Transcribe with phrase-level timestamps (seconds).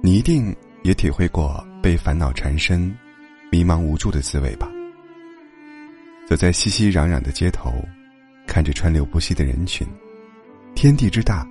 [0.00, 0.54] 你一定
[0.84, 2.96] 也体会过被烦恼缠身、
[3.50, 4.70] 迷茫无助的滋味吧？
[6.26, 7.72] 走在熙熙攘攘的街头，
[8.46, 9.86] 看着川流不息的人群，
[10.74, 11.44] 天地之大，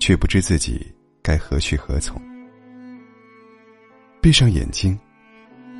[0.00, 0.90] 却不知自己
[1.22, 2.20] 该何去何从。
[4.20, 4.98] 闭上眼睛，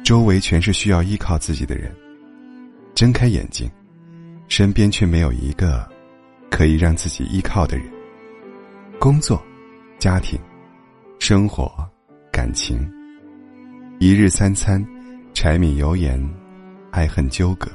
[0.05, 1.91] 周围全是需要依靠自己的人；
[2.95, 3.71] 睁开眼睛，
[4.47, 5.89] 身边却没有一个
[6.51, 7.91] 可以让自己依靠的人。
[8.99, 9.43] 工作、
[9.99, 10.39] 家庭、
[11.19, 11.73] 生活。
[12.45, 12.79] 感情，
[14.01, 14.87] 一日三餐，
[15.33, 16.23] 柴米油盐，
[16.91, 17.71] 爱恨纠葛。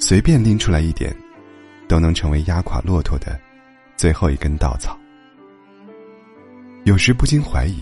[0.00, 1.16] 随便拎出来一点，
[1.86, 3.38] 都能成为压垮骆驼的
[3.96, 4.98] 最后一根稻草。
[6.82, 7.80] 有时不禁怀疑，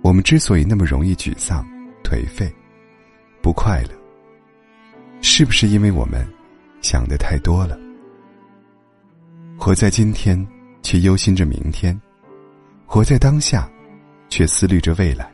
[0.00, 1.66] 我们之所以那么容易沮丧、
[2.04, 2.48] 颓废、
[3.42, 3.90] 不快乐，
[5.20, 6.24] 是不是因为我们
[6.82, 7.76] 想的太多了？
[9.58, 10.46] 活在今天，
[10.82, 12.00] 却忧心着明天；
[12.86, 13.68] 活在当下。
[14.34, 15.30] 却思虑着未来。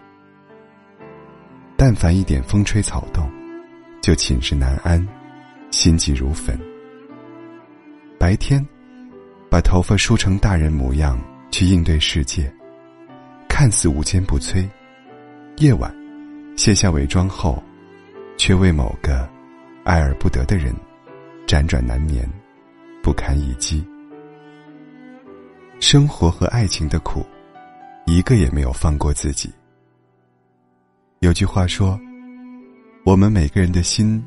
[1.74, 3.32] 但凡一点风吹草动，
[4.02, 5.08] 就寝食难安，
[5.70, 6.60] 心急如焚。
[8.18, 8.62] 白天，
[9.48, 11.18] 把头发梳成大人模样
[11.50, 12.52] 去应对世界，
[13.48, 14.68] 看似无坚不摧；
[15.56, 15.90] 夜晚，
[16.54, 17.62] 卸下伪装后，
[18.36, 19.26] 却为某个
[19.82, 20.74] 爱而不得的人
[21.46, 22.28] 辗转难眠，
[23.02, 23.82] 不堪一击。
[25.80, 27.24] 生活和爱情的苦。
[28.06, 29.52] 一个也没有放过自己。
[31.20, 32.00] 有句话说
[33.04, 34.22] ：“我们每个人的心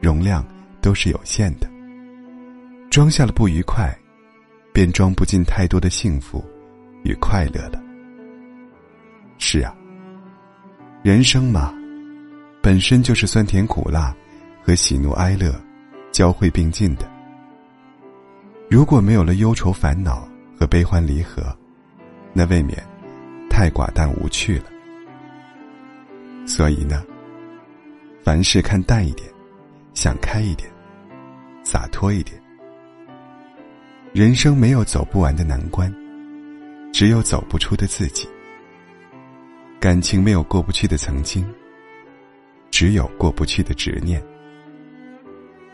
[0.00, 0.44] 容量
[0.80, 1.70] 都是有限的，
[2.90, 3.96] 装下了不愉快，
[4.72, 6.44] 便装不进太多的幸福
[7.04, 7.80] 与快乐了。”
[9.38, 9.74] 是啊，
[11.02, 11.72] 人生嘛，
[12.60, 14.14] 本身就是酸甜苦辣
[14.62, 15.54] 和喜怒哀乐
[16.12, 17.10] 交汇并进的。
[18.68, 21.56] 如果没有了忧愁烦恼和悲欢离合，
[22.32, 22.91] 那未免……
[23.52, 24.64] 太寡淡无趣了，
[26.46, 27.04] 所以呢，
[28.24, 29.28] 凡事看淡一点，
[29.92, 30.68] 想开一点，
[31.62, 32.40] 洒脱一点。
[34.14, 35.94] 人生没有走不完的难关，
[36.94, 38.26] 只有走不出的自己。
[39.78, 41.46] 感情没有过不去的曾经，
[42.70, 44.20] 只有过不去的执念。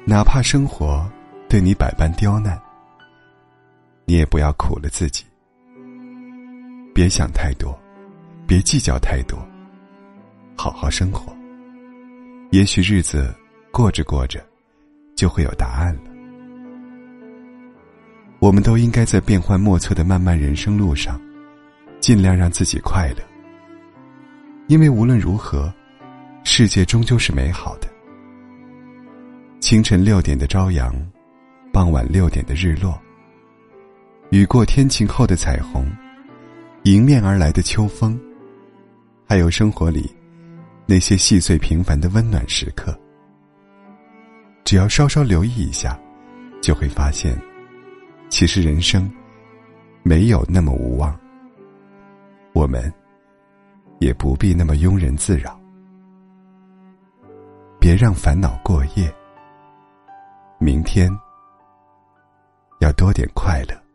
[0.04, 1.08] 哪怕生活
[1.48, 2.60] 对你百般刁难，
[4.04, 5.24] 你也不要苦了自己。
[6.98, 7.78] 别想太多，
[8.44, 9.38] 别计较太多，
[10.56, 11.32] 好好生活。
[12.50, 13.32] 也许日子
[13.70, 14.44] 过着过着，
[15.14, 16.10] 就会有答案了。
[18.40, 21.20] 我们都应该在变幻莫测的漫漫人生路上，
[22.00, 23.22] 尽量让自己快乐。
[24.66, 25.72] 因为无论如何，
[26.42, 27.86] 世界终究是美好的。
[29.60, 30.92] 清晨六点的朝阳，
[31.72, 33.00] 傍晚六点的日落，
[34.30, 35.86] 雨过天晴后的彩虹。
[36.88, 38.18] 迎面而来的秋风，
[39.28, 40.10] 还有生活里
[40.86, 42.98] 那些细碎平凡的温暖时刻，
[44.64, 46.00] 只要稍稍留意一下，
[46.62, 47.38] 就会发现，
[48.30, 49.06] 其实人生
[50.02, 51.14] 没有那么无望。
[52.54, 52.90] 我们
[53.98, 55.60] 也不必那么庸人自扰，
[57.78, 59.14] 别让烦恼过夜。
[60.58, 61.10] 明天
[62.80, 63.87] 要多点快乐。